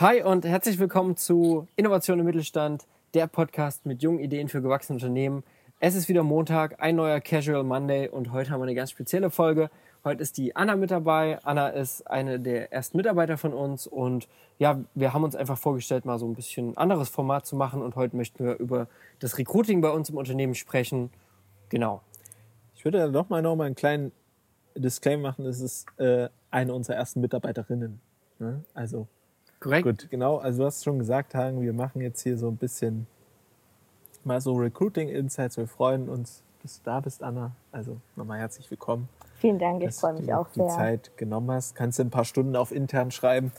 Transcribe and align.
Hi 0.00 0.22
und 0.22 0.46
herzlich 0.46 0.78
willkommen 0.78 1.18
zu 1.18 1.68
Innovation 1.76 2.20
im 2.20 2.24
Mittelstand, 2.24 2.86
der 3.12 3.26
Podcast 3.26 3.84
mit 3.84 4.02
jungen 4.02 4.18
Ideen 4.18 4.48
für 4.48 4.62
gewachsene 4.62 4.96
Unternehmen. 4.96 5.44
Es 5.78 5.94
ist 5.94 6.08
wieder 6.08 6.22
Montag, 6.22 6.82
ein 6.82 6.96
neuer 6.96 7.20
Casual 7.20 7.64
Monday 7.64 8.08
und 8.08 8.32
heute 8.32 8.48
haben 8.48 8.60
wir 8.60 8.64
eine 8.64 8.74
ganz 8.74 8.92
spezielle 8.92 9.28
Folge. 9.28 9.68
Heute 10.02 10.22
ist 10.22 10.38
die 10.38 10.56
Anna 10.56 10.76
mit 10.76 10.90
dabei. 10.90 11.38
Anna 11.42 11.68
ist 11.68 12.10
eine 12.10 12.40
der 12.40 12.72
ersten 12.72 12.96
Mitarbeiter 12.96 13.36
von 13.36 13.52
uns 13.52 13.86
und 13.86 14.26
ja, 14.58 14.80
wir 14.94 15.12
haben 15.12 15.22
uns 15.22 15.36
einfach 15.36 15.58
vorgestellt, 15.58 16.06
mal 16.06 16.18
so 16.18 16.26
ein 16.26 16.34
bisschen 16.34 16.78
anderes 16.78 17.10
Format 17.10 17.44
zu 17.44 17.54
machen 17.54 17.82
und 17.82 17.94
heute 17.94 18.16
möchten 18.16 18.42
wir 18.42 18.56
über 18.56 18.88
das 19.18 19.36
Recruiting 19.36 19.82
bei 19.82 19.90
uns 19.90 20.08
im 20.08 20.16
Unternehmen 20.16 20.54
sprechen. 20.54 21.10
Genau. 21.68 22.00
Ich 22.74 22.86
würde 22.86 23.00
dann 23.00 23.12
doch 23.12 23.28
mal 23.28 23.42
noch 23.42 23.54
mal 23.54 23.64
einen 23.64 23.74
kleinen 23.74 24.12
Disclaimer 24.74 25.28
machen. 25.28 25.44
Es 25.44 25.60
ist 25.60 25.86
äh, 25.98 26.30
eine 26.50 26.72
unserer 26.72 26.96
ersten 26.96 27.20
Mitarbeiterinnen. 27.20 28.00
Ne? 28.38 28.64
Also 28.72 29.06
Korrekt. 29.60 29.84
Gut, 29.84 30.10
genau. 30.10 30.38
Also 30.38 30.60
du 30.60 30.66
hast 30.66 30.82
schon 30.82 30.98
gesagt, 30.98 31.34
Hagen, 31.34 31.60
wir 31.60 31.74
machen 31.74 32.00
jetzt 32.00 32.22
hier 32.22 32.38
so 32.38 32.48
ein 32.48 32.56
bisschen 32.56 33.06
mal 34.24 34.40
so 34.40 34.54
Recruiting-Insights. 34.54 35.58
Wir 35.58 35.68
freuen 35.68 36.08
uns, 36.08 36.42
dass 36.62 36.78
du 36.78 36.84
da 36.84 37.00
bist, 37.00 37.22
Anna. 37.22 37.52
Also 37.70 37.98
nochmal 38.16 38.38
herzlich 38.38 38.70
willkommen. 38.70 39.10
Vielen 39.36 39.58
Dank, 39.58 39.82
ich 39.82 39.94
freue 39.94 40.14
mich 40.14 40.26
du 40.26 40.38
auch 40.38 40.48
die 40.48 40.60
sehr. 40.60 40.68
Zeit 40.68 41.16
genommen 41.18 41.50
hast. 41.50 41.74
Kannst 41.74 41.98
du 41.98 42.04
ein 42.04 42.10
paar 42.10 42.24
Stunden 42.24 42.56
auf 42.56 42.72
intern 42.72 43.10
schreiben. 43.10 43.52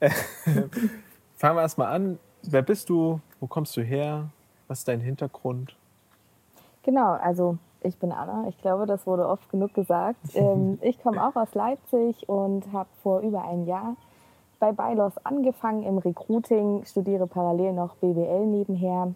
Fangen 1.36 1.56
wir 1.56 1.62
erstmal 1.62 1.88
an. 1.88 2.18
Wer 2.42 2.62
bist 2.62 2.90
du? 2.90 3.20
Wo 3.40 3.46
kommst 3.46 3.76
du 3.78 3.82
her? 3.82 4.28
Was 4.68 4.80
ist 4.80 4.88
dein 4.88 5.00
Hintergrund? 5.00 5.74
Genau, 6.82 7.12
also 7.12 7.56
ich 7.80 7.96
bin 7.98 8.12
Anna. 8.12 8.46
Ich 8.48 8.58
glaube, 8.58 8.84
das 8.84 9.06
wurde 9.06 9.26
oft 9.26 9.50
genug 9.50 9.72
gesagt. 9.72 10.18
Ähm, 10.34 10.78
ich 10.82 11.00
komme 11.02 11.26
auch 11.26 11.34
aus 11.34 11.54
Leipzig 11.54 12.28
und 12.28 12.70
habe 12.74 12.90
vor 13.02 13.20
über 13.20 13.44
einem 13.44 13.66
Jahr 13.66 13.96
bei 14.58 14.72
Bylos 14.72 15.12
angefangen 15.24 15.82
im 15.82 15.98
Recruiting, 15.98 16.84
studiere 16.84 17.26
parallel 17.26 17.72
noch 17.72 17.96
BWL 17.96 18.46
nebenher. 18.46 19.14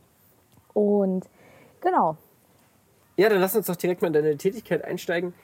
Und 0.74 1.27
genau, 1.80 2.16
Ja, 3.16 3.28
dann 3.28 3.41
lass 3.41 3.56
uns 3.56 3.66
doch 3.66 3.77
direkt 3.77 4.00
mal 4.02 4.08
in 4.08 4.14
deine 4.14 4.36
Tätigkeit 4.36 4.84
einsteigen. 4.84 5.34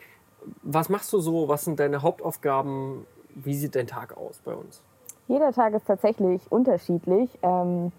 Was 0.62 0.88
machst 0.88 1.12
du 1.12 1.18
so? 1.20 1.48
Was 1.48 1.64
sind 1.64 1.80
deine 1.80 2.02
Hauptaufgaben? 2.02 3.06
Wie 3.34 3.54
sieht 3.54 3.74
dein 3.74 3.86
Tag 3.86 4.16
aus 4.16 4.40
bei 4.44 4.54
uns? 4.54 4.82
Jeder 5.28 5.52
Tag 5.52 5.74
ist 5.74 5.86
tatsächlich 5.86 6.40
unterschiedlich. 6.50 7.28
Ähm, 7.42 7.90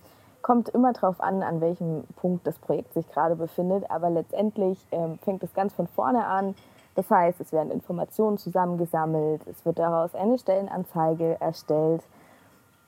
kommt 0.41 0.69
immer 0.69 0.93
darauf 0.93 1.19
an, 1.19 1.43
an 1.43 1.59
welchem 1.59 2.05
Punkt 2.15 2.47
das 2.47 2.57
Projekt 2.57 2.93
sich 2.93 3.07
gerade 3.09 3.35
befindet. 3.35 3.91
Aber 3.91 4.09
letztendlich 4.09 4.79
ähm, 4.91 5.19
fängt 5.23 5.43
es 5.43 5.53
ganz 5.53 5.73
von 5.73 5.87
vorne 5.87 6.25
an. 6.25 6.55
Das 6.97 7.11
heißt, 7.11 7.39
es 7.41 7.51
werden 7.53 7.69
Informationen 7.69 8.39
zusammengesammelt, 8.39 9.45
es 9.45 9.63
wird 9.67 9.77
daraus 9.77 10.15
eine 10.15 10.39
Stellenanzeige 10.39 11.39
erstellt, 11.39 12.01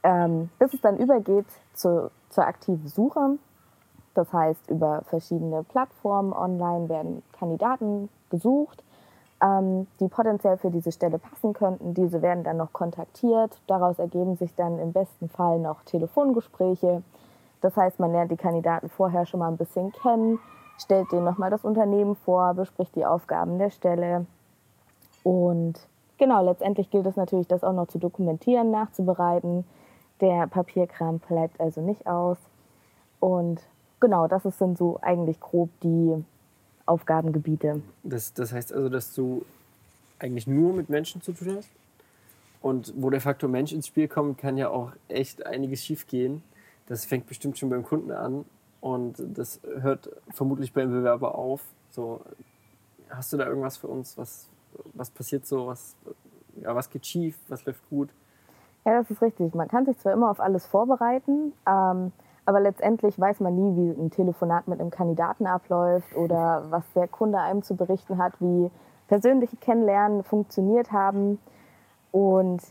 ähm, 0.02 0.50
bis 0.58 0.74
es 0.74 0.82
dann 0.82 0.98
übergeht 0.98 1.46
zu, 1.74 2.10
zur 2.30 2.48
aktiven 2.48 2.88
Suche. 2.88 3.38
Das 4.16 4.34
heißt, 4.34 4.68
über 4.72 5.04
verschiedene 5.04 5.62
Plattformen 5.62 6.34
online 6.34 6.90
werden 6.90 7.22
Kandidaten 7.34 8.10
gesucht, 8.32 8.84
ähm, 9.44 9.86
die 10.00 10.08
potenziell 10.08 10.58
für 10.58 10.72
diese 10.72 10.92
Stelle 10.92 11.20
passen 11.20 11.54
könnten. 11.54 11.94
Diese 11.94 12.24
werden 12.24 12.44
dann 12.44 12.58
noch 12.58 12.74
kontaktiert. 12.74 13.62
Daraus 13.68 14.00
ergeben 14.00 14.38
sich 14.38 14.56
dann 14.56 14.80
im 14.80 14.92
besten 14.92 15.30
Fall 15.30 15.60
noch 15.60 15.84
Telefongespräche. 15.84 17.04
Das 17.62 17.78
heißt, 17.78 18.00
man 18.00 18.12
lernt 18.12 18.32
die 18.32 18.38
Kandidaten 18.38 18.90
vorher 18.90 19.28
schon 19.28 19.42
mal 19.42 19.50
ein 19.50 19.58
bisschen 19.58 19.92
kennen, 19.92 20.40
stellt 20.80 21.12
denen 21.12 21.26
nochmal 21.26 21.50
das 21.50 21.64
Unternehmen 21.64 22.16
vor, 22.16 22.54
bespricht 22.54 22.96
die 22.96 23.06
Aufgaben 23.06 23.60
der 23.60 23.70
Stelle. 23.70 24.26
Und 25.24 25.76
genau, 26.18 26.44
letztendlich 26.44 26.90
gilt 26.90 27.06
es 27.06 27.16
natürlich, 27.16 27.48
das 27.48 27.64
auch 27.64 27.74
noch 27.74 27.88
zu 27.88 28.00
dokumentieren, 28.00 28.72
nachzubereiten. 28.72 29.66
Der 30.22 30.48
Papierkram 30.48 31.20
bleibt 31.20 31.60
also 31.60 31.82
nicht 31.82 32.08
aus. 32.08 32.38
Und 33.20 33.62
genau, 34.00 34.28
das 34.28 34.44
sind 34.44 34.78
so 34.78 35.00
eigentlich 35.02 35.40
grob 35.40 35.70
die 35.84 36.24
Aufgabengebiete. 36.86 37.82
Das, 38.04 38.34
das 38.34 38.52
heißt 38.52 38.74
also, 38.74 38.90
dass 38.90 39.14
du 39.14 39.46
eigentlich 40.18 40.48
nur 40.48 40.74
mit 40.74 40.90
Menschen 40.90 41.22
zu 41.22 41.34
tun 41.34 41.56
hast? 41.58 41.70
Und 42.62 42.94
wo 42.98 43.10
der 43.10 43.22
Faktor 43.22 43.50
Mensch 43.50 43.72
ins 43.72 43.88
Spiel 43.88 44.08
kommt, 44.08 44.38
kann 44.38 44.58
ja 44.58 44.70
auch 44.70 44.92
echt 45.08 45.46
einiges 45.46 45.84
schiefgehen. 45.84 46.44
Das 46.88 47.06
fängt 47.06 47.28
bestimmt 47.28 47.58
schon 47.58 47.70
beim 47.70 47.84
Kunden 47.84 48.12
an 48.12 48.44
und 48.82 49.16
das 49.38 49.60
hört 49.82 50.10
vermutlich 50.30 50.74
beim 50.74 50.90
Bewerber 50.90 51.36
auf. 51.36 51.62
So, 51.90 52.22
hast 53.10 53.34
du 53.34 53.38
da 53.38 53.46
irgendwas 53.48 53.78
für 53.78 53.88
uns? 53.88 54.18
Was, 54.18 54.50
was 54.94 55.10
passiert 55.10 55.46
so? 55.46 55.68
Was, 55.68 55.96
ja, 56.62 56.76
was 56.76 56.90
geht 56.90 57.06
schief? 57.06 57.38
Was 57.48 57.66
läuft 57.66 57.88
gut? 57.90 58.10
Ja, 58.86 59.00
das 59.00 59.12
ist 59.12 59.22
richtig. 59.22 59.54
Man 59.54 59.68
kann 59.68 59.86
sich 59.86 59.98
zwar 60.00 60.14
immer 60.14 60.32
auf 60.32 60.40
alles 60.40 60.66
vorbereiten, 60.66 61.54
ähm, 61.68 62.12
aber 62.46 62.60
letztendlich 62.60 63.20
weiß 63.20 63.42
man 63.42 63.56
nie, 63.56 63.76
wie 63.76 64.02
ein 64.02 64.10
Telefonat 64.10 64.68
mit 64.68 64.80
einem 64.80 64.90
Kandidaten 64.90 65.46
abläuft 65.46 66.16
oder 66.16 66.66
was 66.70 66.84
der 66.94 67.08
Kunde 67.08 67.40
einem 67.40 67.62
zu 67.62 67.76
berichten 67.76 68.18
hat, 68.18 68.34
wie 68.40 68.72
persönliche 69.08 69.58
Kennenlernen 69.58 70.24
funktioniert 70.24 70.92
haben. 70.92 71.40
Und 72.12 72.62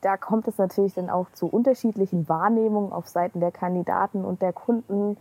da 0.00 0.16
kommt 0.16 0.48
es 0.48 0.58
natürlich 0.58 0.94
dann 0.94 1.10
auch 1.10 1.30
zu 1.32 1.46
unterschiedlichen 1.46 2.28
Wahrnehmungen 2.28 2.92
auf 2.92 3.08
Seiten 3.08 3.40
der 3.40 3.50
Kandidaten 3.50 4.24
und 4.24 4.42
der 4.42 4.52
Kunden, 4.52 5.16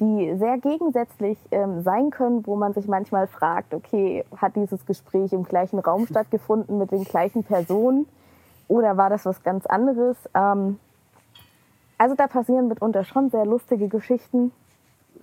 die 0.00 0.36
sehr 0.36 0.58
gegensätzlich 0.58 1.38
ähm, 1.50 1.82
sein 1.82 2.10
können, 2.10 2.46
wo 2.46 2.56
man 2.56 2.74
sich 2.74 2.86
manchmal 2.86 3.26
fragt, 3.26 3.72
okay, 3.72 4.24
hat 4.36 4.54
dieses 4.56 4.84
Gespräch 4.84 5.32
im 5.32 5.44
gleichen 5.44 5.78
Raum 5.78 6.06
stattgefunden 6.10 6.78
mit 6.78 6.90
den 6.92 7.04
gleichen 7.04 7.44
Personen 7.44 8.06
oder 8.68 8.96
war 8.96 9.10
das 9.10 9.24
was 9.24 9.42
ganz 9.42 9.64
anderes? 9.66 10.16
Ähm, 10.34 10.78
also 11.98 12.14
da 12.14 12.26
passieren 12.26 12.68
mitunter 12.68 13.04
schon 13.04 13.30
sehr 13.30 13.46
lustige 13.46 13.88
Geschichten. 13.88 14.52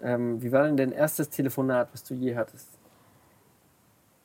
Ähm, 0.01 0.41
wie 0.41 0.51
war 0.51 0.63
denn 0.63 0.77
dein 0.77 0.91
erstes 0.91 1.29
Telefonat, 1.29 1.89
was 1.93 2.03
du 2.03 2.15
je 2.15 2.35
hattest? 2.35 2.67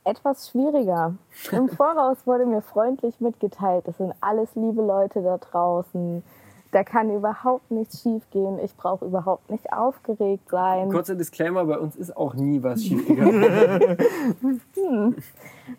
Etwas 0.04 0.48
schwieriger. 0.48 1.14
Im 1.52 1.68
Voraus 1.68 2.26
wurde 2.26 2.46
mir 2.46 2.62
freundlich 2.62 3.20
mitgeteilt, 3.20 3.86
das 3.86 3.98
sind 3.98 4.14
alles 4.22 4.48
liebe 4.54 4.80
Leute 4.80 5.22
da 5.22 5.36
draußen. 5.36 6.22
Da 6.70 6.84
kann 6.84 7.10
überhaupt 7.10 7.70
nichts 7.70 8.02
schiefgehen. 8.02 8.58
Ich 8.58 8.76
brauche 8.76 9.06
überhaupt 9.06 9.50
nicht 9.50 9.72
aufgeregt 9.72 10.50
sein. 10.50 10.90
Kurzer 10.90 11.14
Disclaimer, 11.14 11.64
bei 11.64 11.78
uns 11.78 11.96
ist 11.96 12.14
auch 12.14 12.34
nie 12.34 12.62
was 12.62 12.82
schiefgegangen. 12.84 13.96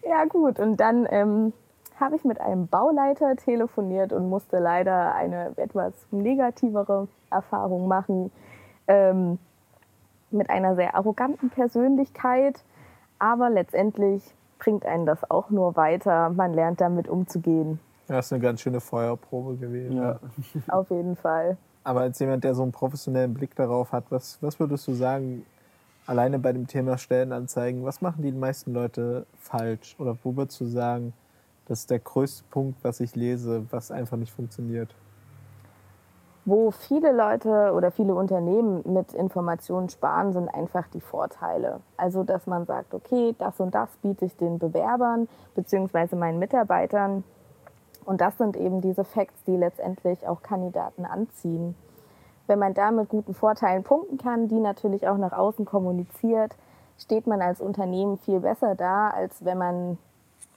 Ja 0.07 0.25
gut, 0.25 0.59
und 0.59 0.78
dann 0.78 1.07
ähm, 1.09 1.53
habe 1.99 2.16
ich 2.16 2.23
mit 2.23 2.39
einem 2.39 2.67
Bauleiter 2.67 3.35
telefoniert 3.35 4.13
und 4.13 4.29
musste 4.29 4.59
leider 4.59 5.16
eine 5.16 5.53
etwas 5.57 5.94
negativere 6.11 7.07
Erfahrung 7.29 7.88
machen 7.88 8.31
ähm, 8.88 9.39
mit 10.31 10.49
einer 10.49 10.75
sehr 10.75 10.95
arroganten 10.95 11.49
Persönlichkeit. 11.49 12.63
Aber 13.17 13.49
letztendlich 13.49 14.23
bringt 14.59 14.85
einen 14.85 15.05
das 15.05 15.29
auch 15.29 15.49
nur 15.49 15.75
weiter. 15.75 16.29
Man 16.29 16.53
lernt 16.53 16.81
damit 16.81 17.07
umzugehen. 17.07 17.79
Das 18.09 18.25
ist 18.25 18.34
eine 18.34 18.42
ganz 18.42 18.62
schöne 18.62 18.81
Feuerprobe 18.81 19.56
gewesen. 19.58 19.97
ja. 19.97 20.20
Auf 20.68 20.90
jeden 20.90 21.16
Fall. 21.16 21.58
Aber 21.84 22.02
als 22.02 22.20
jemand, 22.20 22.44
der 22.44 22.56
so 22.56 22.64
einen 22.64 22.72
professionellen 22.72 23.34
Blick 23.34 23.56
darauf 23.56 23.92
hat, 23.92 24.06
was, 24.09 24.40
was 24.42 24.59
würdest 24.59 24.88
du 24.88 24.94
sagen, 24.94 25.46
alleine 26.08 26.40
bei 26.40 26.52
dem 26.52 26.66
Thema 26.66 26.97
Stellenanzeigen, 26.97 27.86
was 27.86 28.02
machen 28.02 28.24
die 28.24 28.31
meisten 28.31 28.74
Leute 28.74 29.28
falsch? 29.38 29.96
Oder 30.00 30.18
wo 30.24 30.36
würdest 30.36 30.59
du 30.59 30.66
sagen, 30.66 31.14
das 31.68 31.81
ist 31.81 31.92
der 31.92 32.00
größte 32.00 32.44
Punkt, 32.50 32.84
was 32.84 33.00
ich 33.00 33.16
lese, 33.16 33.66
was 33.70 33.92
einfach 33.92 34.18
nicht 34.18 34.34
funktioniert? 34.34 34.90
Wo 36.46 36.72
viele 36.72 37.12
Leute 37.12 37.74
oder 37.74 37.91
viele 37.91 38.16
Unternehmen 38.16 38.82
mit 38.91 39.14
Informationen 39.14 39.88
sparen, 39.90 40.34
sind 40.34 40.47
einfach 40.50 40.88
die 40.88 41.02
Vorteile. 41.02 41.82
Also, 41.96 42.23
dass 42.23 42.47
man 42.47 42.66
sagt, 42.66 42.96
okay, 42.96 43.35
das 43.38 43.59
und 43.59 43.76
das 43.76 43.90
biete 44.02 44.26
ich 44.26 44.35
den 44.35 44.58
Bewerbern 44.58 45.28
bzw. 45.53 46.16
meinen 46.16 46.40
Mitarbeitern. 46.40 47.23
Und 48.05 48.22
das 48.22 48.37
sind 48.37 48.55
eben 48.55 48.81
diese 48.81 49.03
Facts, 49.03 49.43
die 49.46 49.55
letztendlich 49.55 50.28
auch 50.28 50.41
Kandidaten 50.41 51.05
anziehen. 51.05 51.75
Wenn 52.47 52.59
man 52.59 52.73
da 52.73 52.91
mit 52.91 53.09
guten 53.09 53.34
Vorteilen 53.34 53.84
punkten 53.84 54.17
kann, 54.17 54.47
die 54.47 54.59
natürlich 54.59 55.07
auch 55.07 55.17
nach 55.17 55.34
außen 55.34 55.66
kommuniziert, 55.66 56.55
steht 56.97 57.28
man 57.28 57.41
als 57.41 57.61
Unternehmen 57.61 58.17
viel 58.17 58.40
besser 58.40 58.75
da, 58.75 59.09
als 59.09 59.46
wenn 59.46 59.57
man 59.57 59.97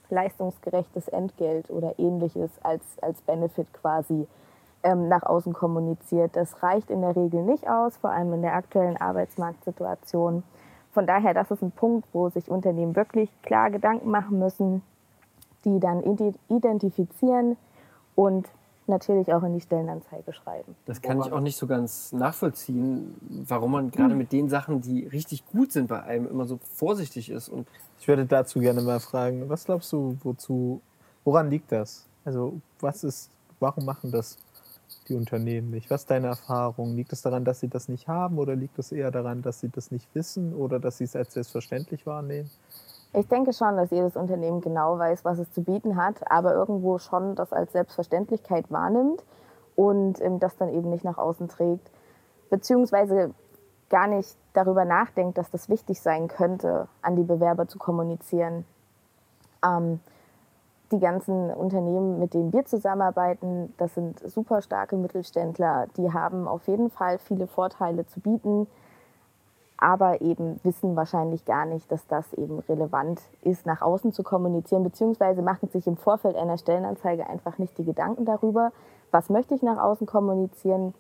leistungsgerechtes 0.08 1.08
Entgelt 1.08 1.70
oder 1.70 1.98
ähnliches 1.98 2.50
als, 2.62 2.82
als 3.00 3.20
Benefit 3.22 3.72
quasi 3.72 4.26
ähm, 4.82 5.08
nach 5.08 5.22
außen 5.22 5.52
kommuniziert. 5.52 6.36
Das 6.36 6.62
reicht 6.62 6.90
in 6.90 7.02
der 7.02 7.16
Regel 7.16 7.42
nicht 7.42 7.68
aus, 7.68 7.96
vor 7.96 8.10
allem 8.10 8.32
in 8.32 8.42
der 8.42 8.54
aktuellen 8.54 8.96
Arbeitsmarktsituation. 8.96 10.42
Von 10.92 11.06
daher, 11.06 11.34
das 11.34 11.50
ist 11.50 11.62
ein 11.62 11.72
Punkt, 11.72 12.06
wo 12.12 12.28
sich 12.28 12.50
Unternehmen 12.50 12.96
wirklich 12.96 13.30
klar 13.42 13.70
Gedanken 13.70 14.10
machen 14.10 14.38
müssen, 14.38 14.82
die 15.64 15.80
dann 15.80 16.02
ide- 16.02 16.34
identifizieren 16.48 17.56
und 18.14 18.46
natürlich 18.88 19.32
auch 19.32 19.42
in 19.44 19.54
die 19.54 19.60
Stellenanzeige 19.60 20.32
schreiben. 20.32 20.74
Das 20.86 21.00
kann 21.00 21.20
ich 21.20 21.32
auch 21.32 21.40
nicht 21.40 21.56
so 21.56 21.66
ganz 21.66 22.12
nachvollziehen, 22.12 23.14
warum 23.46 23.72
man 23.72 23.90
gerade 23.90 24.14
mit 24.14 24.32
den 24.32 24.48
Sachen, 24.48 24.80
die 24.80 25.06
richtig 25.06 25.46
gut 25.46 25.70
sind 25.72 25.86
bei 25.88 26.02
einem, 26.02 26.26
immer 26.26 26.46
so 26.46 26.58
vorsichtig 26.74 27.30
ist. 27.30 27.48
Und 27.48 27.68
Ich 28.00 28.08
würde 28.08 28.26
dazu 28.26 28.58
gerne 28.58 28.82
mal 28.82 28.98
fragen, 28.98 29.48
was 29.48 29.64
glaubst 29.64 29.92
du, 29.92 30.16
wozu, 30.24 30.80
woran 31.24 31.48
liegt 31.48 31.70
das? 31.70 32.06
Also 32.24 32.60
was 32.80 33.04
ist, 33.04 33.30
warum 33.60 33.84
machen 33.84 34.10
das 34.10 34.36
die 35.08 35.14
Unternehmen 35.14 35.70
nicht? 35.70 35.88
Was 35.88 36.02
ist 36.02 36.10
deine 36.10 36.26
Erfahrung? 36.26 36.96
Liegt 36.96 37.12
es 37.12 37.22
daran, 37.22 37.44
dass 37.44 37.60
sie 37.60 37.68
das 37.68 37.88
nicht 37.88 38.08
haben 38.08 38.38
oder 38.38 38.56
liegt 38.56 38.78
es 38.78 38.90
eher 38.90 39.12
daran, 39.12 39.42
dass 39.42 39.60
sie 39.60 39.68
das 39.68 39.92
nicht 39.92 40.08
wissen 40.14 40.52
oder 40.54 40.80
dass 40.80 40.98
sie 40.98 41.04
es 41.04 41.14
als 41.14 41.32
selbstverständlich 41.34 42.04
wahrnehmen? 42.06 42.50
Ich 43.14 43.28
denke 43.28 43.52
schon, 43.52 43.76
dass 43.76 43.90
jedes 43.90 44.16
Unternehmen 44.16 44.62
genau 44.62 44.98
weiß, 44.98 45.24
was 45.24 45.38
es 45.38 45.50
zu 45.52 45.62
bieten 45.62 45.96
hat, 45.96 46.30
aber 46.30 46.54
irgendwo 46.54 46.98
schon 46.98 47.34
das 47.34 47.52
als 47.52 47.72
Selbstverständlichkeit 47.72 48.70
wahrnimmt 48.70 49.22
und 49.76 50.20
ähm, 50.20 50.38
das 50.38 50.56
dann 50.56 50.70
eben 50.70 50.88
nicht 50.88 51.04
nach 51.04 51.18
außen 51.18 51.48
trägt, 51.48 51.90
beziehungsweise 52.48 53.34
gar 53.90 54.06
nicht 54.06 54.36
darüber 54.54 54.86
nachdenkt, 54.86 55.36
dass 55.36 55.50
das 55.50 55.68
wichtig 55.68 56.00
sein 56.00 56.28
könnte, 56.28 56.88
an 57.02 57.16
die 57.16 57.22
Bewerber 57.22 57.68
zu 57.68 57.78
kommunizieren. 57.78 58.64
Ähm, 59.62 60.00
die 60.90 60.98
ganzen 60.98 61.50
Unternehmen, 61.50 62.18
mit 62.18 62.34
denen 62.34 62.52
wir 62.52 62.64
zusammenarbeiten, 62.64 63.74
das 63.78 63.94
sind 63.94 64.20
super 64.20 64.62
starke 64.62 64.96
Mittelständler. 64.96 65.86
Die 65.96 66.12
haben 66.12 66.46
auf 66.46 66.66
jeden 66.68 66.90
Fall 66.90 67.18
viele 67.18 67.46
Vorteile 67.46 68.06
zu 68.06 68.20
bieten, 68.20 68.66
aber 69.82 70.20
eben 70.20 70.61
wissen 70.62 70.94
wahrscheinlich 70.94 71.44
gar 71.44 71.67
nicht, 71.67 71.90
dass 71.90 72.06
das 72.06 72.32
eben 72.34 72.61
relevant 72.61 73.20
ist, 73.43 73.67
nach 73.67 73.82
außen 73.82 74.12
zu 74.12 74.23
kommunizieren, 74.23 74.84
beziehungsweise 74.84 75.43
machen 75.43 75.69
sich 75.70 75.88
im 75.88 75.96
Vorfeld 75.96 76.37
einer 76.37 76.56
Stellenanzeige 76.56 77.29
einfach 77.29 77.58
nicht 77.58 77.76
die 77.79 77.84
Gedanken 77.84 78.25
darüber, 78.25 78.70
was 79.11 79.29
möchte 79.29 79.56
ich 79.56 79.62
nach 79.62 79.79
außen 79.79 80.06
kommunizieren. 80.06 80.94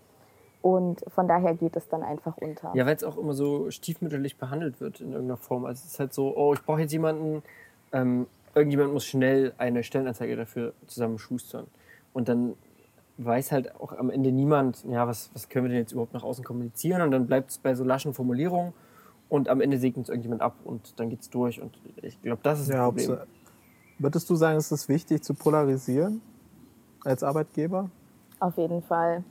Und 0.62 1.04
von 1.08 1.28
daher 1.28 1.54
geht 1.54 1.76
es 1.76 1.88
dann 1.88 2.02
einfach 2.02 2.36
unter. 2.38 2.72
Ja, 2.74 2.84
weil 2.84 2.96
es 2.96 3.04
auch 3.04 3.16
immer 3.18 3.34
so 3.34 3.70
stiefmütterlich 3.70 4.36
behandelt 4.36 4.80
wird 4.80 5.00
in 5.00 5.12
irgendeiner 5.12 5.36
Form. 5.36 5.64
Also 5.64 5.82
es 5.84 5.92
ist 5.92 6.00
halt 6.00 6.12
so, 6.12 6.36
oh, 6.36 6.52
ich 6.52 6.62
brauche 6.64 6.80
jetzt 6.80 6.92
jemanden, 6.92 7.44
ähm, 7.92 8.26
irgendjemand 8.52 8.92
muss 8.92 9.04
schnell 9.04 9.54
eine 9.58 9.84
Stellenanzeige 9.84 10.34
dafür 10.34 10.72
zusammenschustern. 10.88 11.68
Und 12.12 12.28
dann 12.28 12.54
weiß 13.24 13.52
halt 13.52 13.74
auch 13.80 13.92
am 13.92 14.10
Ende 14.10 14.32
niemand, 14.32 14.84
ja, 14.84 15.06
was, 15.06 15.30
was 15.34 15.48
können 15.48 15.66
wir 15.66 15.70
denn 15.70 15.78
jetzt 15.78 15.92
überhaupt 15.92 16.14
nach 16.14 16.22
außen 16.22 16.44
kommunizieren? 16.44 17.02
Und 17.02 17.10
dann 17.10 17.26
bleibt 17.26 17.50
es 17.50 17.58
bei 17.58 17.74
so 17.74 17.84
laschen 17.84 18.14
Formulierungen 18.14 18.72
und 19.28 19.48
am 19.48 19.60
Ende 19.60 19.78
segnet 19.78 20.06
es 20.06 20.10
irgendjemand 20.10 20.42
ab 20.42 20.54
und 20.64 20.98
dann 20.98 21.10
geht 21.10 21.22
es 21.22 21.30
durch. 21.30 21.60
Und 21.60 21.78
ich 22.02 22.20
glaube, 22.22 22.40
das 22.42 22.60
ist 22.60 22.68
ja, 22.68 22.90
das 22.90 23.06
Problem. 23.06 23.18
Würdest 23.98 24.28
du 24.30 24.34
sagen, 24.34 24.56
es 24.58 24.72
ist 24.72 24.88
wichtig 24.88 25.22
zu 25.22 25.34
polarisieren 25.34 26.20
als 27.04 27.22
Arbeitgeber? 27.22 27.88
Auf 28.40 28.56
jeden 28.56 28.82
Fall. 28.82 29.22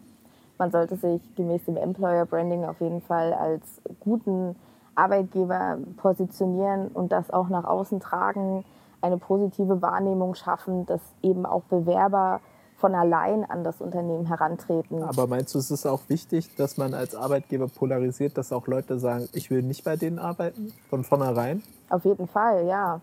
Man 0.57 0.71
sollte 0.71 0.95
sich 0.95 1.21
gemäß 1.35 1.65
dem 1.65 1.77
Employer 1.77 2.25
Branding 2.25 2.63
auf 2.65 2.79
jeden 2.81 3.01
Fall 3.01 3.33
als 3.33 3.81
guten 3.99 4.55
Arbeitgeber 4.95 5.77
positionieren 5.97 6.87
und 6.89 7.11
das 7.11 7.31
auch 7.31 7.49
nach 7.49 7.63
außen 7.63 7.99
tragen 7.99 8.63
eine 9.01 9.17
positive 9.17 9.81
Wahrnehmung 9.81 10.35
schaffen, 10.35 10.85
dass 10.85 11.01
eben 11.21 11.45
auch 11.45 11.63
Bewerber 11.63 12.39
von 12.81 12.95
allein 12.95 13.45
an 13.49 13.63
das 13.63 13.79
Unternehmen 13.79 14.25
herantreten. 14.25 15.03
Aber 15.03 15.27
meinst 15.27 15.53
du, 15.53 15.59
es 15.59 15.69
ist 15.69 15.85
auch 15.85 16.01
wichtig, 16.07 16.53
dass 16.55 16.77
man 16.77 16.95
als 16.95 17.15
Arbeitgeber 17.15 17.67
polarisiert, 17.67 18.37
dass 18.37 18.51
auch 18.51 18.67
Leute 18.67 18.99
sagen, 18.99 19.29
ich 19.33 19.51
will 19.51 19.61
nicht 19.61 19.85
bei 19.85 19.95
denen 19.95 20.17
arbeiten, 20.17 20.73
von 20.89 21.03
vornherein? 21.03 21.61
Auf 21.89 22.03
jeden 22.03 22.27
Fall, 22.27 22.65
ja. 22.65 22.99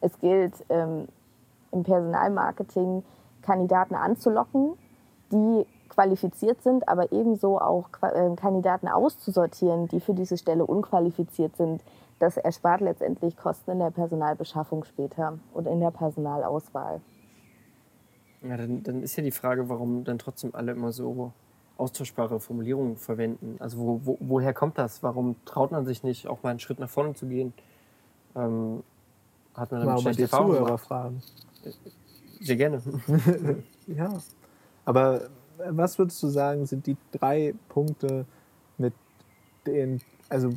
Es 0.00 0.18
gilt 0.18 0.54
ähm, 0.68 1.06
im 1.70 1.84
Personalmarketing, 1.84 3.04
Kandidaten 3.42 3.94
anzulocken, 3.94 4.72
die 5.30 5.64
qualifiziert 5.88 6.62
sind, 6.62 6.88
aber 6.88 7.12
ebenso 7.12 7.60
auch 7.60 7.86
äh, 8.02 8.34
Kandidaten 8.34 8.88
auszusortieren, 8.88 9.86
die 9.88 10.00
für 10.00 10.14
diese 10.14 10.38
Stelle 10.38 10.66
unqualifiziert 10.66 11.56
sind, 11.56 11.82
das 12.18 12.36
erspart 12.36 12.80
letztendlich 12.80 13.36
Kosten 13.36 13.70
in 13.70 13.78
der 13.78 13.90
Personalbeschaffung 13.90 14.84
später 14.84 15.38
und 15.54 15.66
in 15.66 15.80
der 15.80 15.90
Personalauswahl. 15.92 17.00
Ja, 18.42 18.56
dann, 18.56 18.82
dann 18.82 19.02
ist 19.02 19.16
ja 19.16 19.22
die 19.22 19.30
Frage, 19.30 19.68
warum 19.68 20.04
dann 20.04 20.18
trotzdem 20.18 20.54
alle 20.54 20.72
immer 20.72 20.92
so 20.92 21.32
austauschbare 21.76 22.40
Formulierungen 22.40 22.96
verwenden. 22.96 23.56
Also 23.58 23.78
wo, 23.78 24.00
wo, 24.04 24.18
woher 24.20 24.52
kommt 24.52 24.78
das? 24.78 25.02
Warum 25.02 25.36
traut 25.44 25.72
man 25.72 25.86
sich 25.86 26.02
nicht, 26.02 26.26
auch 26.26 26.42
mal 26.42 26.50
einen 26.50 26.60
Schritt 26.60 26.78
nach 26.78 26.90
vorne 26.90 27.14
zu 27.14 27.26
gehen? 27.26 27.52
Ähm, 28.36 28.82
hat 29.54 29.72
man 29.72 29.86
damit 29.86 30.02
schlechte 30.02 30.22
Erfahrungen 30.22 30.58
Zuhörer 30.58 30.78
fragen. 30.78 31.22
Sehr 32.40 32.56
gerne. 32.56 32.82
ja, 33.86 34.12
aber 34.84 35.28
was 35.68 35.98
würdest 35.98 36.22
du 36.22 36.28
sagen, 36.28 36.66
sind 36.66 36.86
die 36.86 36.96
drei 37.12 37.54
Punkte, 37.68 38.24
mit 38.78 38.94
denen, 39.66 40.00
also 40.30 40.54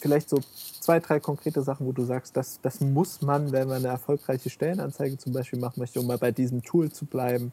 vielleicht 0.00 0.30
so 0.30 0.38
zwei, 0.80 1.00
drei 1.00 1.20
konkrete 1.20 1.62
Sachen, 1.62 1.86
wo 1.86 1.92
du 1.92 2.04
sagst, 2.04 2.36
das, 2.36 2.60
das 2.62 2.80
muss 2.80 3.22
man, 3.22 3.52
wenn 3.52 3.68
man 3.68 3.78
eine 3.78 3.88
erfolgreiche 3.88 4.50
Stellenanzeige 4.50 5.18
zum 5.18 5.32
Beispiel 5.32 5.58
machen 5.58 5.80
möchte, 5.80 6.00
um 6.00 6.06
mal 6.06 6.18
bei 6.18 6.32
diesem 6.32 6.62
Tool 6.62 6.90
zu 6.90 7.04
bleiben, 7.04 7.52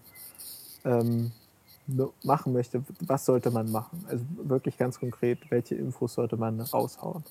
ähm, 0.85 1.31
machen 2.23 2.53
möchte, 2.53 2.83
was 3.01 3.25
sollte 3.25 3.51
man 3.51 3.71
machen? 3.71 4.05
Also 4.07 4.23
wirklich 4.43 4.77
ganz 4.77 4.99
konkret, 4.99 5.39
welche 5.49 5.75
Infos 5.75 6.13
sollte 6.13 6.37
man 6.37 6.61
raushauen? 6.61 7.23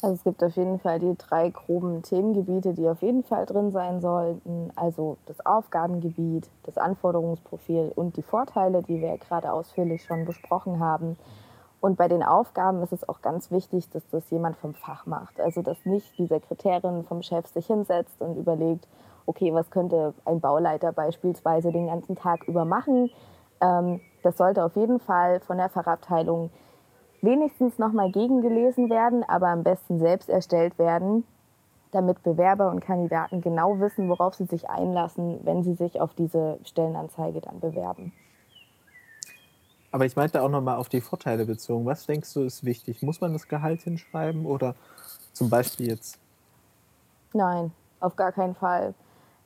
Also 0.00 0.14
es 0.14 0.22
gibt 0.22 0.44
auf 0.44 0.54
jeden 0.54 0.78
Fall 0.78 1.00
die 1.00 1.16
drei 1.18 1.50
groben 1.50 2.02
Themengebiete, 2.02 2.72
die 2.72 2.88
auf 2.88 3.02
jeden 3.02 3.24
Fall 3.24 3.46
drin 3.46 3.72
sein 3.72 4.00
sollten. 4.00 4.70
Also 4.76 5.16
das 5.26 5.44
Aufgabengebiet, 5.44 6.48
das 6.62 6.78
Anforderungsprofil 6.78 7.92
und 7.96 8.16
die 8.16 8.22
Vorteile, 8.22 8.82
die 8.82 9.00
wir 9.00 9.08
ja 9.08 9.16
gerade 9.16 9.52
ausführlich 9.52 10.04
schon 10.04 10.24
besprochen 10.24 10.78
haben. 10.78 11.16
Und 11.80 11.96
bei 11.96 12.08
den 12.08 12.22
Aufgaben 12.22 12.82
ist 12.82 12.92
es 12.92 13.08
auch 13.08 13.22
ganz 13.22 13.50
wichtig, 13.50 13.88
dass 13.90 14.08
das 14.08 14.28
jemand 14.30 14.56
vom 14.56 14.74
Fach 14.74 15.06
macht. 15.06 15.40
Also 15.40 15.62
dass 15.62 15.84
nicht 15.84 16.18
die 16.18 16.26
Sekretärin 16.26 17.04
vom 17.04 17.22
Chef 17.22 17.46
sich 17.46 17.66
hinsetzt 17.66 18.20
und 18.20 18.36
überlegt, 18.36 18.88
okay, 19.26 19.52
was 19.52 19.70
könnte 19.70 20.14
ein 20.24 20.40
Bauleiter 20.40 20.92
beispielsweise 20.92 21.70
den 21.70 21.86
ganzen 21.86 22.16
Tag 22.16 22.48
über 22.48 22.64
machen. 22.64 23.10
Ähm, 23.60 24.00
das 24.22 24.36
sollte 24.36 24.64
auf 24.64 24.74
jeden 24.74 24.98
Fall 24.98 25.40
von 25.40 25.58
der 25.58 25.68
Fachabteilung 25.68 26.50
wenigstens 27.20 27.78
nochmal 27.78 28.10
gegengelesen 28.10 28.90
werden, 28.90 29.24
aber 29.28 29.48
am 29.48 29.62
besten 29.62 29.98
selbst 29.98 30.28
erstellt 30.28 30.78
werden, 30.78 31.24
damit 31.90 32.22
Bewerber 32.22 32.70
und 32.70 32.80
Kandidaten 32.80 33.40
genau 33.40 33.78
wissen, 33.80 34.08
worauf 34.08 34.34
sie 34.34 34.46
sich 34.46 34.68
einlassen, 34.68 35.40
wenn 35.44 35.62
sie 35.62 35.74
sich 35.74 36.00
auf 36.00 36.14
diese 36.14 36.58
Stellenanzeige 36.64 37.40
dann 37.40 37.60
bewerben. 37.60 38.12
Aber 39.90 40.04
ich 40.04 40.16
meinte 40.16 40.42
auch 40.42 40.48
nochmal 40.48 40.76
auf 40.76 40.88
die 40.88 41.00
Vorteile 41.00 41.46
bezogen. 41.46 41.86
Was 41.86 42.06
denkst 42.06 42.32
du 42.34 42.42
ist 42.42 42.64
wichtig? 42.64 43.02
Muss 43.02 43.20
man 43.20 43.32
das 43.32 43.48
Gehalt 43.48 43.80
hinschreiben 43.82 44.44
oder 44.44 44.74
zum 45.32 45.48
Beispiel 45.48 45.88
jetzt? 45.88 46.18
Nein, 47.32 47.72
auf 48.00 48.16
gar 48.16 48.32
keinen 48.32 48.54
Fall. 48.54 48.94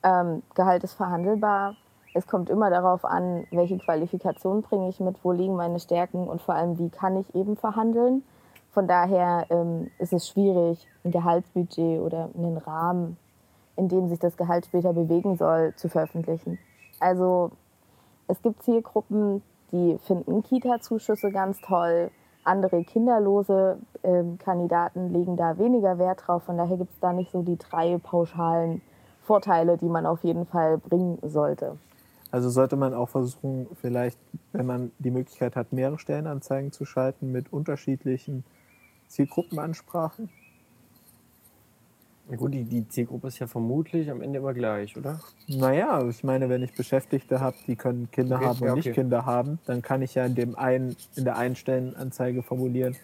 Ähm, 0.03 0.43
Gehalt 0.53 0.83
ist 0.83 0.93
verhandelbar. 0.93 1.75
Es 2.13 2.27
kommt 2.27 2.49
immer 2.49 2.69
darauf 2.69 3.05
an, 3.05 3.47
welche 3.51 3.77
Qualifikation 3.77 4.61
bringe 4.61 4.89
ich 4.89 4.99
mit, 4.99 5.15
wo 5.23 5.31
liegen 5.31 5.55
meine 5.55 5.79
Stärken 5.79 6.27
und 6.27 6.41
vor 6.41 6.55
allem, 6.55 6.77
wie 6.77 6.89
kann 6.89 7.17
ich 7.17 7.33
eben 7.33 7.55
verhandeln. 7.57 8.23
Von 8.71 8.87
daher 8.87 9.45
ähm, 9.49 9.91
ist 9.99 10.13
es 10.13 10.27
schwierig, 10.27 10.87
ein 11.03 11.11
Gehaltsbudget 11.11 12.01
oder 12.01 12.29
einen 12.35 12.57
Rahmen, 12.57 13.17
in 13.75 13.87
dem 13.87 14.09
sich 14.09 14.19
das 14.19 14.37
Gehalt 14.37 14.65
später 14.65 14.93
bewegen 14.93 15.37
soll, 15.37 15.73
zu 15.75 15.89
veröffentlichen. 15.89 16.59
Also 16.99 17.51
es 18.27 18.41
gibt 18.41 18.63
Zielgruppen, 18.63 19.41
die 19.73 19.97
finden 20.05 20.43
Kita-Zuschüsse 20.43 21.31
ganz 21.31 21.59
toll. 21.59 22.11
Andere 22.45 22.83
kinderlose 22.83 23.77
äh, 24.03 24.23
Kandidaten 24.37 25.11
legen 25.11 25.35
da 25.35 25.57
weniger 25.57 25.97
Wert 25.97 26.23
drauf. 26.25 26.43
Von 26.43 26.57
daher 26.57 26.77
gibt 26.77 26.91
es 26.91 26.99
da 26.99 27.11
nicht 27.11 27.31
so 27.31 27.41
die 27.41 27.57
drei 27.57 27.97
pauschalen 27.97 28.81
Vorteile, 29.21 29.77
die 29.77 29.89
man 29.89 30.05
auf 30.05 30.23
jeden 30.23 30.45
Fall 30.45 30.77
bringen 30.77 31.17
sollte. 31.23 31.77
Also 32.31 32.49
sollte 32.49 32.75
man 32.75 32.93
auch 32.93 33.09
versuchen, 33.09 33.67
vielleicht, 33.79 34.17
wenn 34.51 34.65
man 34.65 34.91
die 34.99 35.11
Möglichkeit 35.11 35.55
hat, 35.55 35.71
mehrere 35.71 35.99
Stellenanzeigen 35.99 36.71
zu 36.71 36.83
schalten 36.83 37.31
mit 37.31 37.53
unterschiedlichen 37.53 38.43
Zielgruppenansprachen? 39.07 40.29
Ja 42.29 42.37
gut, 42.37 42.53
die, 42.53 42.63
die 42.63 42.87
Zielgruppe 42.87 43.27
ist 43.27 43.39
ja 43.39 43.47
vermutlich 43.47 44.09
am 44.09 44.21
Ende 44.21 44.39
immer 44.39 44.53
gleich, 44.53 44.95
oder? 44.95 45.19
Naja, 45.47 46.07
ich 46.07 46.23
meine, 46.23 46.47
wenn 46.47 46.63
ich 46.63 46.73
Beschäftigte 46.73 47.41
habe, 47.41 47.57
die 47.67 47.75
können 47.75 48.09
Kinder 48.11 48.37
okay, 48.37 48.45
haben 48.45 48.59
und 48.59 48.65
ja, 48.65 48.71
okay. 48.71 48.87
nicht 48.87 48.95
Kinder 48.95 49.25
haben, 49.25 49.59
dann 49.65 49.81
kann 49.81 50.01
ich 50.01 50.15
ja 50.15 50.25
in, 50.25 50.33
dem 50.33 50.55
einen, 50.57 50.95
in 51.15 51.25
der 51.25 51.37
einen 51.37 51.55
Stellenanzeige 51.55 52.41
formulieren. 52.41 52.95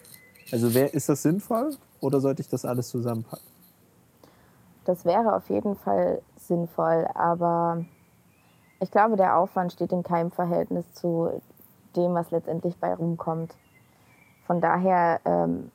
Also 0.52 0.74
wer, 0.74 0.94
ist 0.94 1.10
das 1.10 1.22
sinnvoll 1.22 1.76
oder 2.00 2.22
sollte 2.22 2.42
ich 2.42 2.48
das 2.48 2.64
alles 2.64 2.88
zusammenpacken? 2.90 3.46
Das 4.86 5.06
wäre 5.06 5.36
auf 5.36 5.50
jeden 5.50 5.76
Fall 5.76 6.22
sinnvoll, 6.38 7.08
aber 7.14 7.86
ich 8.80 8.90
glaube, 8.90 9.18
der 9.18 9.38
Aufwand 9.38 9.74
steht 9.74 9.92
in 9.92 10.04
keinem 10.04 10.32
Verhältnis 10.32 10.92
zu 10.94 11.42
dem, 11.96 12.14
was 12.14 12.32
letztendlich 12.32 12.78
bei 12.78 12.94
rumkommt. 12.94 13.56
Von 14.48 14.62
daher 14.62 15.20
ähm, 15.26 15.72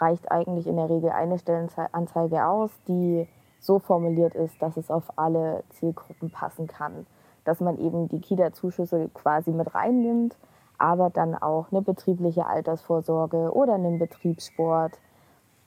reicht 0.00 0.30
eigentlich 0.30 0.66
in 0.66 0.76
der 0.76 0.88
Regel 0.90 1.10
eine 1.10 1.38
Stellenanzeige 1.38 2.46
aus, 2.46 2.70
die 2.86 3.28
so 3.60 3.78
formuliert 3.78 4.34
ist, 4.34 4.60
dass 4.62 4.76
es 4.76 4.90
auf 4.90 5.04
alle 5.16 5.64
Zielgruppen 5.70 6.30
passen 6.30 6.66
kann. 6.66 7.06
Dass 7.44 7.60
man 7.60 7.78
eben 7.78 8.08
die 8.08 8.20
KIDA-Zuschüsse 8.20 9.10
quasi 9.14 9.50
mit 9.50 9.74
reinnimmt, 9.74 10.36
aber 10.78 11.10
dann 11.10 11.34
auch 11.34 11.72
eine 11.72 11.82
betriebliche 11.82 12.46
Altersvorsorge 12.46 13.52
oder 13.52 13.74
einen 13.74 13.98
Betriebssport 13.98 14.98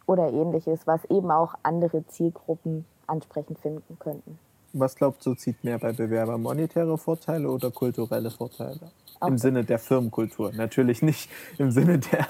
oder 0.05 0.31
ähnliches, 0.31 0.87
was 0.87 1.03
eben 1.05 1.31
auch 1.31 1.55
andere 1.63 2.05
Zielgruppen 2.07 2.85
ansprechend 3.07 3.59
finden 3.59 3.97
könnten. 3.99 4.39
Was 4.73 4.95
glaubst 4.95 5.25
du, 5.25 5.35
zieht 5.35 5.63
mehr 5.63 5.77
bei 5.79 5.91
Bewerbern? 5.91 6.41
Monetäre 6.41 6.97
Vorteile 6.97 7.49
oder 7.49 7.71
kulturelle 7.71 8.31
Vorteile? 8.31 8.91
Auch 9.19 9.27
Im 9.27 9.37
Sinne 9.37 9.63
der 9.63 9.79
Firmenkultur. 9.79 10.51
Natürlich 10.53 11.01
nicht 11.01 11.29
im 11.57 11.71
Sinne 11.71 11.99
der 11.99 12.25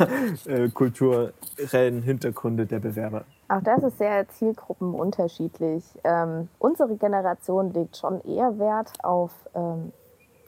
äh, 0.46 0.70
kulturellen 0.70 2.02
Hintergründe 2.02 2.66
der 2.66 2.80
Bewerber. 2.80 3.26
Auch 3.48 3.62
das 3.62 3.84
ist 3.84 3.98
sehr 3.98 4.28
zielgruppenunterschiedlich. 4.28 5.84
Ähm, 6.04 6.50
unsere 6.58 6.98
Generation 6.98 7.72
legt 7.74 7.98
schon 7.98 8.22
eher 8.22 8.58
Wert 8.58 8.92
auf 9.04 9.32
ähm, 9.54 9.94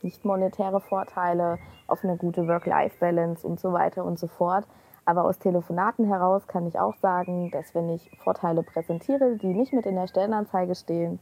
nicht 0.02 0.26
monetäre 0.26 0.82
Vorteile, 0.82 1.60
auf 1.88 2.04
eine 2.04 2.18
gute 2.18 2.48
Work-Life-Balance 2.48 3.48
und 3.48 3.60
so 3.60 3.72
weiter 3.72 4.04
und 4.04 4.20
so 4.20 4.28
fort. 4.28 4.66
Aber 5.06 5.26
aus 5.26 5.38
Telefonaten 5.38 6.06
heraus 6.08 6.48
kann 6.48 6.66
ich 6.66 6.80
auch 6.80 6.96
sagen, 6.98 7.52
dass 7.52 7.76
wenn 7.76 7.90
ich 7.90 8.10
Vorteile 8.24 8.64
präsentiere, 8.64 9.38
die 9.38 9.54
nicht 9.54 9.74
mit 9.74 9.86
in 9.86 9.96
der 9.96 10.08
Stellenanzeige 10.08 10.76
stehen 10.76 11.20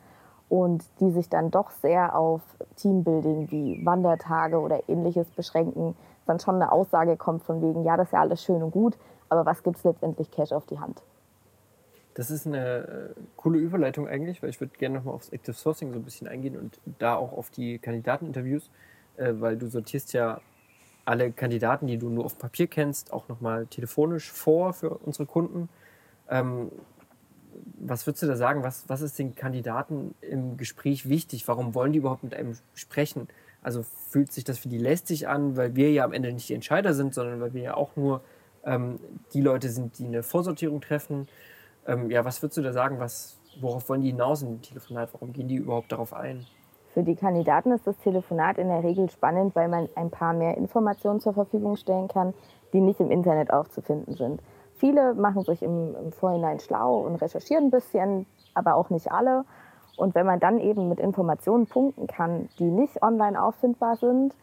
und 0.51 0.84
die 1.00 1.12
sich 1.12 1.29
dann 1.29 1.50
doch 1.50 1.72
sehr 1.72 2.13
auf 2.13 2.41
Teambuilding 2.75 3.50
wie 3.51 3.86
Wandertage 3.86 4.60
oder 4.60 4.81
ähnliches 4.89 5.29
beschränken, 5.31 5.96
dann 6.25 6.41
schon 6.41 6.55
eine 6.55 6.74
Aussage 6.74 7.15
kommt 7.15 7.43
von 7.43 7.62
wegen, 7.62 7.86
ja, 7.86 7.96
das 7.96 8.10
ist 8.10 8.12
ja 8.12 8.20
alles 8.20 8.43
schön 8.43 8.62
und 8.62 8.72
gut, 8.72 8.98
aber 9.29 9.46
was 9.46 9.63
gibt 9.63 9.77
es 9.77 9.86
letztendlich 9.86 10.29
Cash 10.29 10.51
auf 10.51 10.65
die 10.65 10.77
Hand? 10.77 11.01
Das 12.15 12.29
ist 12.29 12.46
eine 12.46 13.13
äh, 13.15 13.22
coole 13.38 13.60
Überleitung 13.60 14.10
eigentlich, 14.10 14.43
weil 14.43 14.50
ich 14.50 14.60
würde 14.60 14.74
gerne 14.77 14.98
nochmal 14.98 15.15
aufs 15.15 15.29
Active 15.29 15.55
Sourcing 15.55 15.93
so 15.93 16.00
ein 16.00 16.03
bisschen 16.03 16.27
eingehen 16.27 16.58
und 16.58 16.81
da 17.00 17.15
auch 17.15 17.31
auf 17.31 17.50
die 17.50 17.79
Kandidateninterviews, 17.79 18.70
äh, 19.15 19.31
weil 19.36 19.55
du 19.55 19.67
sortierst 19.67 20.12
ja 20.12 20.41
alle 21.05 21.31
Kandidaten, 21.31 21.88
die 21.88 21.98
du 21.98 22.10
nur 22.10 22.25
auf 22.25 22.38
Papier 22.38 22.67
kennst, 22.67 23.13
auch 23.13 23.29
nochmal 23.29 23.67
telefonisch 23.67 24.29
vor 24.29 24.74
für 24.74 24.89
unsere 24.89 25.25
Kunden. 25.25 25.70
Was 27.79 28.05
würdest 28.08 28.24
du 28.24 28.27
da 28.27 28.36
sagen? 28.36 28.63
Was, 28.63 28.88
was 28.88 29.01
ist 29.01 29.17
den 29.20 29.36
Kandidaten 29.36 30.15
im 30.22 30.58
Gespräch 30.58 31.10
wichtig? 31.10 31.48
Warum 31.48 31.75
wollen 31.75 31.93
die 31.93 32.00
überhaupt 32.00 32.24
mit 32.24 32.34
einem 32.34 32.58
sprechen? 32.74 33.27
Also 33.62 33.84
fühlt 33.84 34.31
sich 34.31 34.43
das 34.43 34.58
für 34.60 34.70
die 34.70 34.77
lästig 34.77 35.27
an, 35.27 35.55
weil 35.58 35.75
wir 35.75 35.91
ja 35.91 36.03
am 36.03 36.13
Ende 36.13 36.34
nicht 36.34 36.50
die 36.50 36.53
Entscheider 36.53 36.93
sind, 36.93 37.13
sondern 37.13 37.39
weil 37.41 37.53
wir 37.53 37.62
ja 37.62 37.74
auch 37.75 37.96
nur 37.96 38.22
ähm, 38.63 39.00
die 39.34 39.41
Leute 39.41 39.70
sind, 39.70 40.00
die 40.00 40.05
eine 40.05 40.24
Vorsortierung 40.24 40.81
treffen. 40.81 41.27
Ähm, 41.86 42.10
ja, 42.10 42.25
was 42.25 42.41
würdest 42.41 42.58
du 42.58 42.62
da 42.62 42.74
sagen? 42.74 43.00
Was, 43.00 43.38
worauf 43.60 43.89
wollen 43.89 44.01
die 44.01 44.10
hinaus 44.12 44.41
im 44.41 44.62
Telefonat? 44.62 45.10
Warum 45.13 45.34
gehen 45.34 45.48
die 45.48 45.55
überhaupt 45.55 45.91
darauf 45.91 46.13
ein? 46.13 46.46
Für 46.93 47.03
die 47.03 47.15
Kandidaten 47.15 47.72
ist 47.72 47.88
das 47.88 47.98
Telefonat 48.00 48.58
in 48.58 48.67
der 48.67 48.84
Regel 48.84 49.10
spannend, 49.10 49.55
weil 49.55 49.70
man 49.70 49.88
ein 49.96 50.10
paar 50.10 50.34
mehr 50.34 50.58
Informationen 50.58 51.22
zur 51.22 51.34
Verfügung 51.34 51.77
stellen 51.77 52.10
kann, 52.10 52.34
die 52.74 52.81
nicht 52.81 53.00
im 53.00 53.12
Internet 53.12 53.51
aufzufinden 53.51 54.15
sind. 54.15 54.41
Viele 54.81 55.13
machen 55.13 55.43
sich 55.43 55.61
im, 55.61 55.95
im 55.95 56.11
Vorhinein 56.11 56.59
schlau 56.59 57.01
und 57.01 57.17
recherchieren 57.17 57.65
ein 57.65 57.69
bisschen, 57.69 58.25
aber 58.55 58.73
auch 58.73 58.89
nicht 58.89 59.11
alle. 59.11 59.45
Und 59.95 60.15
wenn 60.15 60.25
man 60.25 60.39
dann 60.39 60.57
eben 60.59 60.89
mit 60.89 61.00
Informationen 61.00 61.67
punkten 61.67 62.07
kann, 62.07 62.50
die 62.57 62.63
nicht 62.63 63.03
online 63.03 63.39
auffindbar 63.39 63.95
sind, 63.97 64.33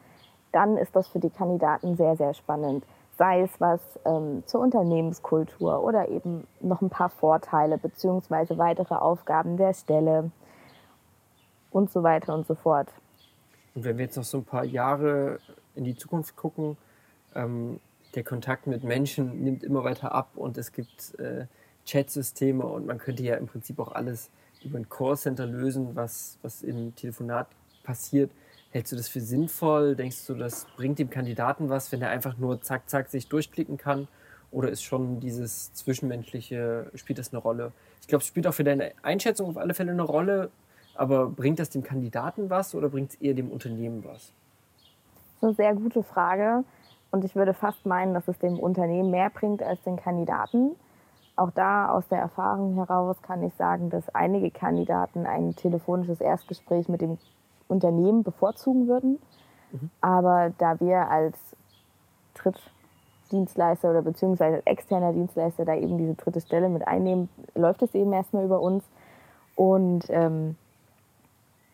dann 0.53 0.77
ist 0.77 0.95
das 0.95 1.09
für 1.09 1.19
die 1.19 1.31
Kandidaten 1.31 1.97
sehr, 1.97 2.15
sehr 2.15 2.35
spannend. 2.35 2.85
Sei 3.17 3.41
es 3.41 3.61
was 3.61 3.81
ähm, 4.05 4.45
zur 4.47 4.61
Unternehmenskultur 4.61 5.83
oder 5.83 6.09
eben 6.09 6.47
noch 6.61 6.83
ein 6.83 6.91
paar 6.91 7.09
Vorteile 7.09 7.77
bzw. 7.77 8.59
weitere 8.59 8.95
Aufgaben 8.95 9.57
der 9.57 9.75
Stelle 9.75 10.31
und 11.73 11.91
so 11.91 12.05
weiter 12.05 12.33
und 12.33 12.47
so 12.47 12.55
fort. 12.55 12.87
Und 13.75 13.85
wenn 13.85 13.99
wir 13.99 14.05
jetzt 14.05 14.17
noch 14.17 14.23
so 14.23 14.39
ein 14.39 14.45
paar 14.45 14.65
Jahre 14.65 15.41
in 15.75 15.83
die 15.83 15.97
Zukunft 15.97 16.37
gucken, 16.37 16.77
ähm, 17.35 17.81
der 18.15 18.25
Kontakt 18.25 18.67
mit 18.67 18.85
Menschen 18.85 19.43
nimmt 19.43 19.63
immer 19.63 19.85
weiter 19.85 20.13
ab 20.13 20.31
und 20.37 20.59
es 20.59 20.73
gibt 20.73 21.19
äh, 21.19 21.47
Chatsysteme 21.87 22.65
und 22.67 22.87
man 22.87 22.99
könnte 22.99 23.23
ja 23.23 23.37
im 23.37 23.47
Prinzip 23.47 23.79
auch 23.79 23.93
alles 23.93 24.31
über 24.65 24.79
ein 24.79 24.89
Callcenter 24.89 25.47
lösen, 25.47 25.95
was, 25.95 26.39
was 26.43 26.63
im 26.63 26.95
Telefonat 26.95 27.49
passiert. 27.83 28.31
Hältst 28.71 28.93
du 28.93 28.97
das 28.97 29.09
für 29.09 29.21
sinnvoll? 29.21 29.97
Denkst 29.97 30.27
du, 30.27 30.35
das 30.35 30.67
bringt 30.77 30.99
dem 30.99 31.09
Kandidaten 31.11 31.69
was, 31.71 31.91
wenn 31.91 32.03
er 32.03 32.11
einfach 32.11 32.37
nur 32.37 32.61
zack, 32.61 32.89
zack 32.89 33.09
sich 33.09 33.29
durchklicken 33.29 33.79
kann? 33.79 34.09
Oder 34.51 34.71
ist 34.71 34.83
schon 34.83 35.21
dieses 35.21 35.73
Zwischenmenschliche, 35.75 36.91
spielt 36.95 37.19
das 37.19 37.33
eine 37.33 37.41
Rolle? 37.41 37.73
Ich 38.01 38.09
glaube, 38.09 38.23
es 38.23 38.29
spielt 38.29 38.47
auch 38.47 38.55
für 38.55 38.65
deine 38.65 38.93
Einschätzung 39.03 39.49
auf 39.49 39.57
alle 39.57 39.75
Fälle 39.75 39.93
eine 39.93 40.03
Rolle, 40.03 40.51
aber 40.95 41.29
bringt 41.29 41.59
das 41.59 41.71
dem 41.71 41.83
Kandidaten 41.83 42.51
was 42.51 42.75
oder 42.75 42.89
bringt 42.89 43.11
es 43.11 43.21
eher 43.21 43.35
dem 43.35 43.51
Unternehmen 43.51 44.05
was? 44.05 44.33
Das 45.41 45.53
ist 45.53 45.61
eine 45.61 45.71
sehr 45.71 45.75
gute 45.75 46.03
Frage. 46.03 46.65
Und 47.11 47.25
ich 47.25 47.35
würde 47.35 47.55
fast 47.55 47.87
meinen, 47.87 48.15
dass 48.15 48.29
es 48.29 48.39
dem 48.39 48.59
Unternehmen 48.59 49.11
mehr 49.11 49.31
bringt 49.31 49.63
als 49.63 49.83
den 49.83 49.97
Kandidaten. 49.97 50.77
Auch 51.37 51.51
da 51.53 51.89
aus 51.91 52.07
der 52.09 52.19
Erfahrung 52.19 52.75
heraus 52.75 53.17
kann 53.23 53.43
ich 53.43 53.55
sagen, 53.55 53.91
dass 53.91 54.09
einige 54.15 54.51
Kandidaten 54.51 55.25
ein 55.25 55.55
telefonisches 55.57 56.21
Erstgespräch 56.21 56.89
mit 56.89 57.01
dem 57.01 57.17
Unternehmen 57.69 58.25
bevorzugen 58.25 58.89
würden. 58.89 59.19
Mhm. 59.73 59.91
Aber 60.01 60.53
da 60.59 60.81
wir 60.81 61.09
als 61.09 61.39
Drittdienstleister 62.35 63.91
oder 63.91 64.03
beziehungsweise 64.03 64.67
externer 64.67 65.13
Dienstleister 65.13 65.65
da 65.65 65.75
eben 65.75 65.97
diese 65.97 66.15
dritte 66.15 66.41
Stelle 66.41 66.69
mit 66.69 66.87
einnehmen, 66.87 67.29
läuft 67.55 67.83
es 67.83 67.95
eben 67.95 68.13
erstmal 68.13 68.45
über 68.45 68.61
uns. 68.61 68.85
Und 69.55 70.07
ähm, 70.11 70.57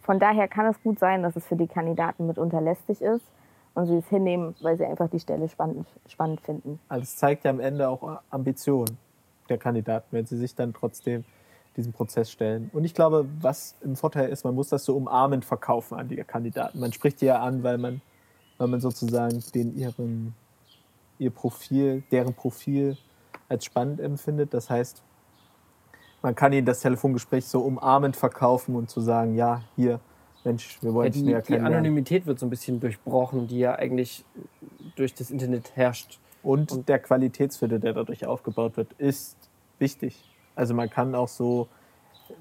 von 0.02 0.18
daher 0.20 0.46
kann 0.46 0.66
es 0.66 0.80
gut 0.82 0.98
sein, 0.98 1.22
dass 1.22 1.34
es 1.36 1.46
für 1.46 1.56
die 1.56 1.66
Kandidaten 1.66 2.26
mitunter 2.26 2.60
lästig 2.60 3.02
ist 3.02 3.24
und 3.74 3.86
sie 3.86 3.96
es 3.96 4.06
hinnehmen, 4.08 4.54
weil 4.60 4.76
sie 4.76 4.84
einfach 4.84 5.08
die 5.08 5.20
Stelle 5.20 5.48
spannend, 5.48 5.86
spannend 6.08 6.40
finden. 6.40 6.78
Also 6.88 7.02
es 7.02 7.16
zeigt 7.16 7.44
ja 7.44 7.50
am 7.50 7.60
Ende 7.60 7.88
auch 7.88 8.20
Ambition 8.30 8.86
der 9.48 9.58
Kandidaten, 9.58 10.06
wenn 10.12 10.26
sie 10.26 10.38
sich 10.38 10.54
dann 10.54 10.72
trotzdem 10.72 11.24
diesem 11.76 11.92
Prozess 11.92 12.30
stellen. 12.30 12.70
Und 12.72 12.84
ich 12.84 12.94
glaube, 12.94 13.26
was 13.40 13.76
im 13.82 13.96
Vorteil 13.96 14.28
ist, 14.28 14.44
man 14.44 14.54
muss 14.54 14.68
das 14.68 14.84
so 14.84 14.96
umarmend 14.96 15.44
verkaufen 15.44 15.98
an 15.98 16.08
die 16.08 16.16
Kandidaten. 16.16 16.78
Man 16.78 16.92
spricht 16.92 17.20
die 17.20 17.26
ja 17.26 17.40
an, 17.40 17.62
weil 17.62 17.78
man, 17.78 18.00
weil 18.58 18.68
man 18.68 18.80
sozusagen 18.80 19.42
den 19.54 19.76
ihren, 19.76 20.34
ihr 21.18 21.30
Profil, 21.30 22.04
deren 22.12 22.34
Profil 22.34 22.96
als 23.48 23.64
spannend 23.64 24.00
empfindet. 24.00 24.54
Das 24.54 24.70
heißt, 24.70 25.02
man 26.22 26.34
kann 26.34 26.52
ihnen 26.52 26.64
das 26.64 26.80
Telefongespräch 26.80 27.44
so 27.44 27.60
umarmend 27.60 28.16
verkaufen 28.16 28.76
und 28.76 28.88
zu 28.88 29.00
sagen, 29.00 29.34
ja, 29.34 29.62
hier, 29.76 30.00
Mensch, 30.44 30.78
wir 30.82 30.92
wollen 30.92 31.06
ja, 31.06 31.12
die, 31.12 31.22
näher 31.22 31.42
Die 31.42 31.58
Anonymität 31.58 32.26
wird 32.26 32.38
so 32.38 32.46
ein 32.46 32.50
bisschen 32.50 32.78
durchbrochen, 32.78 33.46
die 33.48 33.58
ja 33.60 33.74
eigentlich 33.74 34.24
durch 34.96 35.14
das 35.14 35.30
Internet 35.30 35.74
herrscht. 35.74 36.18
Und, 36.42 36.72
und 36.72 36.88
der 36.88 36.98
Qualitätsfilter, 36.98 37.78
der 37.78 37.94
dadurch 37.94 38.26
aufgebaut 38.26 38.76
wird, 38.76 38.92
ist 38.94 39.36
wichtig. 39.78 40.22
Also 40.54 40.74
man 40.74 40.90
kann 40.90 41.14
auch 41.14 41.28
so, 41.28 41.68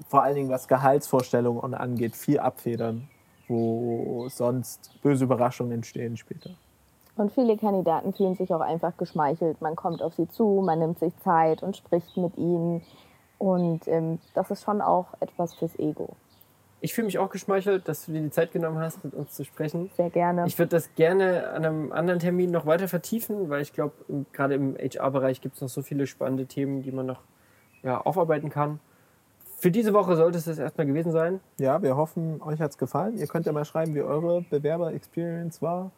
vor 0.08 0.22
allen 0.22 0.34
Dingen 0.34 0.50
was 0.50 0.68
Gehaltsvorstellungen 0.68 1.74
angeht, 1.74 2.14
viel 2.14 2.38
abfedern, 2.38 3.08
wo 3.48 4.28
sonst 4.28 4.90
böse 5.02 5.24
Überraschungen 5.24 5.72
entstehen 5.72 6.16
später. 6.18 6.50
Und 7.16 7.32
viele 7.32 7.56
Kandidaten 7.56 8.12
fühlen 8.12 8.34
sich 8.34 8.52
auch 8.52 8.60
einfach 8.60 8.96
geschmeichelt. 8.96 9.60
Man 9.62 9.76
kommt 9.76 10.02
auf 10.02 10.14
sie 10.14 10.28
zu, 10.28 10.62
man 10.64 10.80
nimmt 10.80 10.98
sich 10.98 11.16
Zeit 11.20 11.62
und 11.62 11.76
spricht 11.76 12.16
mit 12.16 12.36
ihnen. 12.36 12.82
Und 13.38 13.86
ähm, 13.88 14.18
das 14.34 14.50
ist 14.50 14.64
schon 14.64 14.80
auch 14.80 15.06
etwas 15.20 15.54
fürs 15.54 15.78
Ego. 15.78 16.16
Ich 16.84 16.92
fühle 16.92 17.06
mich 17.06 17.18
auch 17.18 17.30
geschmeichelt, 17.30 17.88
dass 17.88 18.04
du 18.04 18.12
dir 18.12 18.20
die 18.20 18.30
Zeit 18.30 18.52
genommen 18.52 18.78
hast, 18.78 19.02
mit 19.02 19.14
uns 19.14 19.32
zu 19.32 19.42
sprechen. 19.42 19.90
Sehr 19.96 20.10
gerne. 20.10 20.44
Ich 20.46 20.58
würde 20.58 20.68
das 20.68 20.94
gerne 20.96 21.48
an 21.48 21.64
einem 21.64 21.92
anderen 21.92 22.20
Termin 22.20 22.50
noch 22.50 22.66
weiter 22.66 22.88
vertiefen, 22.88 23.48
weil 23.48 23.62
ich 23.62 23.72
glaube, 23.72 23.94
gerade 24.34 24.52
im 24.52 24.76
HR-Bereich 24.76 25.40
gibt 25.40 25.54
es 25.54 25.62
noch 25.62 25.70
so 25.70 25.80
viele 25.80 26.06
spannende 26.06 26.44
Themen, 26.44 26.82
die 26.82 26.92
man 26.92 27.06
noch 27.06 27.22
ja, 27.82 28.02
aufarbeiten 28.02 28.50
kann. 28.50 28.80
Für 29.56 29.70
diese 29.70 29.94
Woche 29.94 30.14
sollte 30.14 30.36
es 30.36 30.44
das 30.44 30.58
erstmal 30.58 30.86
gewesen 30.86 31.10
sein. 31.10 31.40
Ja, 31.58 31.82
wir 31.82 31.96
hoffen, 31.96 32.42
euch 32.42 32.60
hat 32.60 32.72
es 32.72 32.76
gefallen. 32.76 33.16
Ihr 33.16 33.28
könnt 33.28 33.46
ja 33.46 33.52
mal 33.52 33.64
schreiben, 33.64 33.94
wie 33.94 34.02
eure 34.02 34.42
Bewerber-Experience 34.42 35.62
war, 35.62 35.90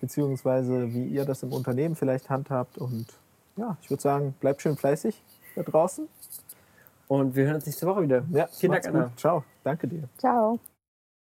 beziehungsweise 0.00 0.94
wie 0.94 1.06
ihr 1.06 1.24
das 1.24 1.42
im 1.42 1.52
Unternehmen 1.52 1.96
vielleicht 1.96 2.30
handhabt. 2.30 2.78
Und 2.78 3.06
ja, 3.56 3.76
ich 3.82 3.90
würde 3.90 4.04
sagen, 4.04 4.36
bleibt 4.38 4.62
schön 4.62 4.76
fleißig 4.76 5.20
da 5.56 5.64
draußen. 5.64 6.06
Und 7.08 7.34
wir 7.34 7.46
hören 7.46 7.56
uns 7.56 7.66
nächste 7.66 7.86
Woche 7.86 8.02
wieder. 8.02 8.22
Ja, 8.30 8.46
vielen 8.46 8.72
Dank, 8.72 8.86
Anna. 8.86 9.10
Ciao. 9.16 9.42
Danke 9.64 9.88
dir. 9.88 10.04
Ciao. 10.18 10.58